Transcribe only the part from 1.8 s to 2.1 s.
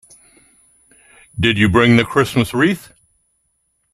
the